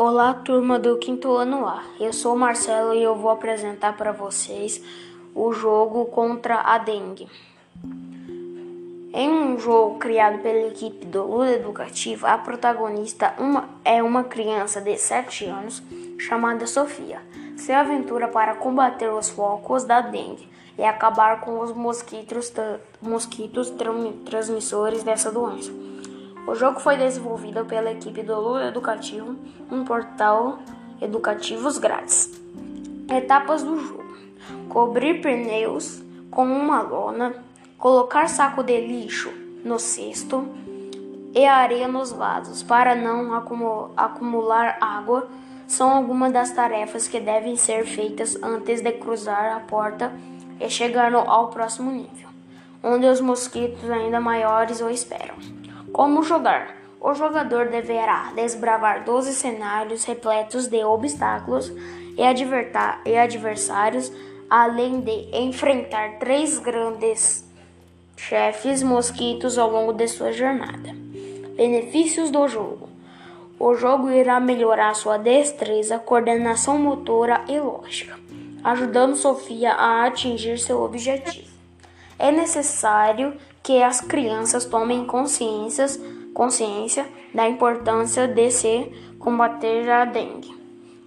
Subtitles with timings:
[0.00, 1.82] Olá, turma do quinto ano A.
[1.98, 4.80] Eu sou o Marcelo e eu vou apresentar para vocês
[5.34, 7.26] o jogo contra a dengue.
[9.12, 14.80] Em um jogo criado pela equipe do Lula Educativo, a protagonista uma, é uma criança
[14.80, 15.82] de 7 anos
[16.16, 17.20] chamada Sofia.
[17.56, 22.52] Se aventura para combater os focos da dengue e acabar com os mosquitos,
[23.02, 23.74] mosquitos
[24.24, 25.72] transmissores dessa doença.
[26.48, 29.36] O jogo foi desenvolvido pela equipe do Lula Educativo,
[29.70, 30.58] um portal
[30.98, 32.40] educativos grátis.
[33.06, 34.16] Etapas do jogo:
[34.70, 37.34] cobrir pneus com uma lona,
[37.76, 39.30] colocar saco de lixo
[39.62, 40.48] no cesto
[41.34, 43.34] e areia nos vasos para não
[43.94, 45.28] acumular água
[45.66, 50.10] são algumas das tarefas que devem ser feitas antes de cruzar a porta
[50.58, 52.27] e chegar ao próximo nível,
[52.82, 55.36] onde os mosquitos ainda maiores o esperam.
[55.92, 56.76] Como jogar?
[57.00, 61.72] O jogador deverá desbravar 12 cenários repletos de obstáculos
[62.16, 64.12] e, adversários,
[64.50, 67.46] além de enfrentar três grandes
[68.16, 70.94] chefes mosquitos ao longo de sua jornada.
[71.56, 72.88] Benefícios do jogo:
[73.58, 78.18] o jogo irá melhorar sua destreza, coordenação motora e lógica,
[78.62, 81.47] ajudando Sofia a atingir seu objetivo.
[82.18, 86.00] É necessário que as crianças tomem consciências,
[86.34, 90.52] consciência da importância de se combater a dengue,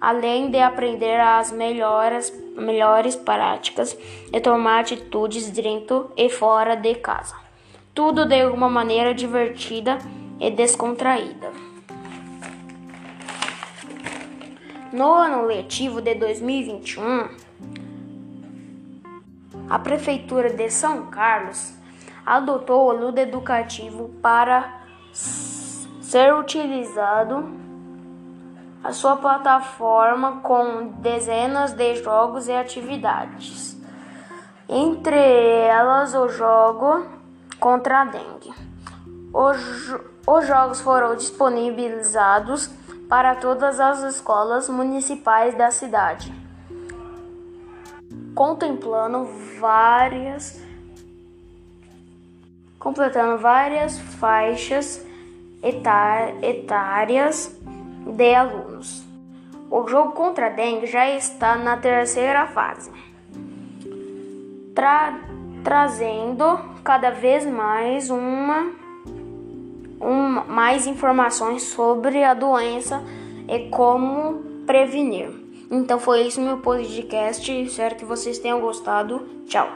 [0.00, 3.96] além de aprender as melhores, melhores práticas
[4.32, 7.36] e tomar atitudes dentro e fora de casa.
[7.92, 9.98] Tudo de uma maneira divertida
[10.40, 11.52] e descontraída.
[14.92, 17.28] No ano letivo de 2021,
[19.68, 21.74] a Prefeitura de São Carlos
[22.24, 24.80] adotou o Ludo Educativo para
[25.12, 27.48] ser utilizado
[28.82, 33.76] a sua plataforma com dezenas de jogos e atividades,
[34.68, 37.06] entre elas o jogo
[37.58, 38.52] contra a dengue.
[39.32, 39.96] Os,
[40.26, 42.68] os jogos foram disponibilizados
[43.08, 46.32] para todas as escolas municipais da cidade,
[48.34, 49.24] contemplando
[49.58, 50.62] várias
[52.78, 55.02] completando várias faixas
[56.42, 57.58] etárias
[58.06, 59.02] de alunos.
[59.70, 62.92] O jogo contra a dengue já está na terceira fase,
[64.74, 65.18] tra
[65.64, 68.70] trazendo cada vez mais uma,
[69.98, 73.02] uma mais informações sobre a doença
[73.48, 75.43] e como prevenir.
[75.70, 79.26] Então foi isso meu podcast, espero que vocês tenham gostado.
[79.46, 79.68] Tchau.